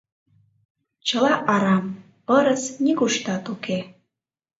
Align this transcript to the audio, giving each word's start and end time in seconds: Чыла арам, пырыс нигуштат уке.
Чыла 1.07 1.33
арам, 1.53 1.85
пырыс 2.25 2.63
нигуштат 2.83 3.45
уке. 3.53 3.79